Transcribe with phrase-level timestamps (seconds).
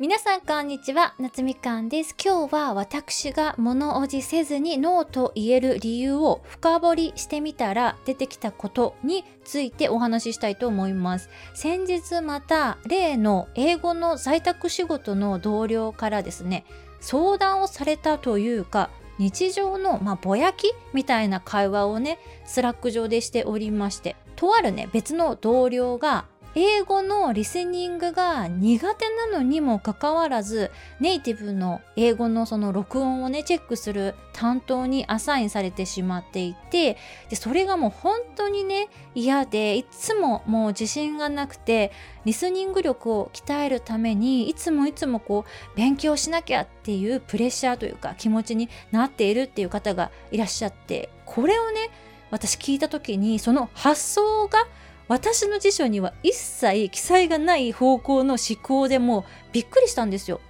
[0.00, 1.16] 皆さんこんにちは。
[1.18, 2.14] 夏みかんです。
[2.24, 11.30] 今日は私が物おじせずにノーと言える理由を深掘りしてみたら出てきたことについてお話ししたいと思います。
[11.52, 16.64] 先日また例の英語の在宅仕事の同僚からですね
[17.00, 26.26] 相談をされたというか日常の、まあ、ぼやきみたいな会話をねスラック上でしておりましてとあるね別の同僚が
[26.60, 36.96] 英語のリスニングが苦手なのにもかかわらずネイティブの英語のその録音をねチェックする担当にアサインされてしまっていて
[37.28, 41.92] でそれがもう本当にね嫌でいつももう自信がなくて
[42.24, 51.90] リスニング力を鍛えるためにいつもいつもこう勉強しなきゃっていうプレッシャーというか気持ちになっているっていう方がいらっしゃってこれをね
[52.32, 54.66] 私聞いた時にその発想が
[55.08, 60.40] 私の辞書には一切記載がない方向の思考でもびっくりしたんですよ。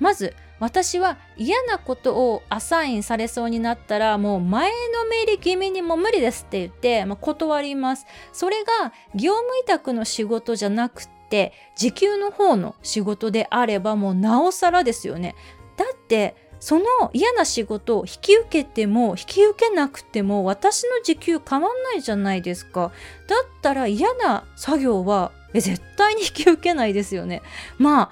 [0.00, 8.06] まず私は嫌なことをアサインされそうになったらもう前のめり気味にも無理ですって言って、まあ、断ります。
[8.32, 15.34] それが業務委託の仕事じゃなくて時給の方の仕事であればもうなおさらですよね。
[15.76, 22.90] だってその嫌な仕事を引き受けても引き受けなくても私の時給変わんないじゃないですか。
[23.26, 27.42] だったら嫌な作業はえ絶対に引き受けないですよね。
[27.76, 28.10] まあ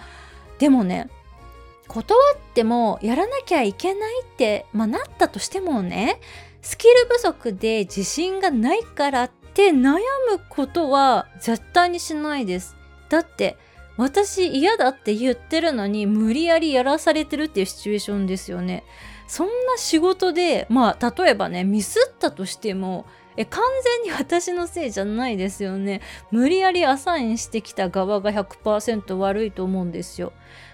[0.58, 1.08] でもね
[1.88, 6.20] 断ってもやらなきゃいけないって、まあ、なったとしてもね
[6.60, 9.98] スキル不足で自信がないからって悩む
[10.50, 12.76] ことは絶対にしないです。
[13.08, 13.56] だって
[13.96, 18.84] 私嫌だって言ってるのに無理やりやらされてるっていうシチュエーションですよね。
[19.26, 26.00] そんな仕事でまあ例えばねミスったとしてもえ完全に私のせいじゃないですよね。
[26.30, 30.32] 無理やりアサインしてきた側が100%悪いと思うんですよ。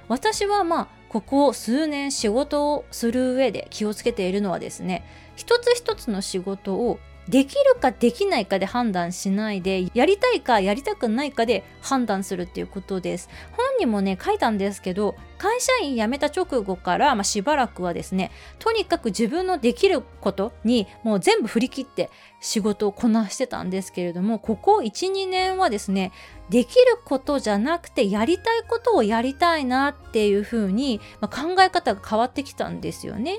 [0.08, 5.04] 私はまあここ数年仕事をする上で気をつけているのはですね
[5.36, 6.98] 一つ一つの仕事を
[7.28, 26.12] できるかできないかで判断しないでやりたいかやりたくないかで判断するっていうことです本にもね書いたんですけど会社員辞めた直後から、まあ、しばらくはですねとにかく自分のできることにもう全部振り切って仕事をこなしてたんですけれどもここ12年はですね
[26.50, 33.38] できることじゃなくてやりたいことをやりたいなっていうふうに、まあ、考え方が変わってきたんですよね。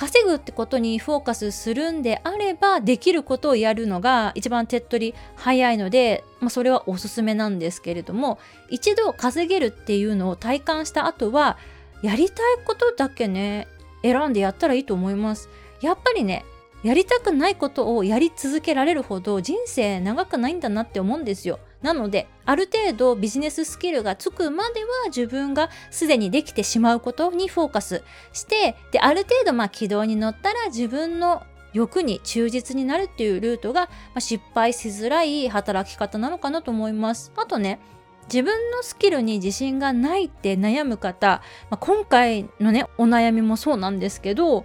[0.00, 8.38] 稼ぐってことにフォーカスするんであればできることをやるのが一番手っ取り早いので、まあ、それはおすすめなんですけれども
[8.70, 11.58] 一度稼げるっていうのを体感した後は
[12.02, 13.68] やりたいことだけね
[14.02, 15.50] 選んでやったらいいと思います。
[15.82, 16.46] やっぱりね
[16.82, 21.58] やりたくないことをやり続けられるほど人生長くないんだなって思うんですよ。
[21.82, 28.02] なのである程度ビジネススキルがつくまでは自分がすでにできてしまうことにフォーカス
[28.32, 31.42] してである程度まあ軌道に乗ったら自分の
[31.72, 37.32] 欲に忠実になるっていうルートが、まあ、失敗しづらい働き方なのかなと思います。
[37.36, 37.78] あとね
[38.24, 44.64] 自分のスキルに自信がないって悩む方、まあ、今回のねお悩みもそうなんですけど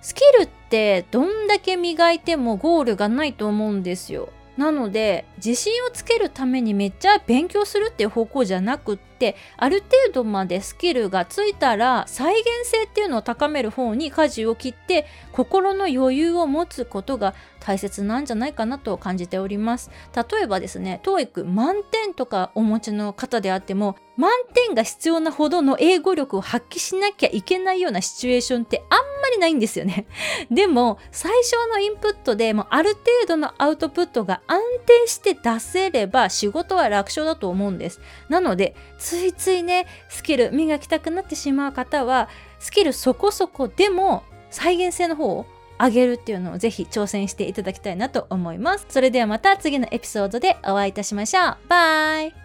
[0.00, 4.28] スキルってどんだけ磨いてもゴールがないと思うんですよ。
[4.56, 30.06] なので自信をつけるためにめっちゃ勉強するっていう方向じゃなくってある程度までスキルがついたら再現性っていうのを高める方に舵を切って心の余裕を持つことが大切なんじゃないかなと感じております例えばですね TOEIC 満点とかお持ちの方であっても満点が必要なほどの英語力を発揮しなきゃいけないようなシチュエーションってあんまりないんですよね。
[30.50, 38.00] でも最初のインプットでもある程度のアウトプットが安定して出せれば仕事は楽勝だと思うんです。
[38.28, 45.46] なのでついついねスキル磨きたくなってしまう方はスキルそこそこでも再現性の方を
[45.78, 48.86] 上げるっていうのをぜひ挑戦していただきたいなと思います。
[48.88, 51.56] それではまた次のエピソードでお会いいたしましょう。
[51.68, 52.43] バイ